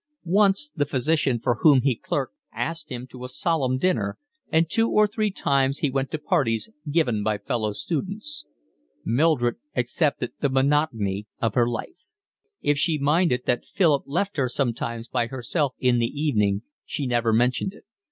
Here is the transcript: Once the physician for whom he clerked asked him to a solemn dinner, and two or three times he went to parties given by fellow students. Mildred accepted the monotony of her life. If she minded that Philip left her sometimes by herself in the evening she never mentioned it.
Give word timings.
Once 0.23 0.71
the 0.75 0.87
physician 0.87 1.39
for 1.39 1.59
whom 1.61 1.81
he 1.81 1.95
clerked 1.95 2.33
asked 2.51 2.89
him 2.89 3.05
to 3.05 3.23
a 3.23 3.29
solemn 3.29 3.77
dinner, 3.77 4.17
and 4.51 4.67
two 4.67 4.89
or 4.89 5.05
three 5.05 5.29
times 5.29 5.77
he 5.77 5.91
went 5.91 6.09
to 6.09 6.17
parties 6.17 6.69
given 6.89 7.21
by 7.21 7.37
fellow 7.37 7.71
students. 7.71 8.43
Mildred 9.05 9.57
accepted 9.75 10.31
the 10.41 10.49
monotony 10.49 11.27
of 11.39 11.53
her 11.53 11.69
life. 11.69 12.07
If 12.63 12.79
she 12.79 12.97
minded 12.97 13.43
that 13.45 13.63
Philip 13.63 14.01
left 14.07 14.37
her 14.37 14.49
sometimes 14.49 15.07
by 15.07 15.27
herself 15.27 15.75
in 15.77 15.99
the 15.99 16.07
evening 16.07 16.63
she 16.83 17.05
never 17.05 17.31
mentioned 17.31 17.73
it. 17.75 17.85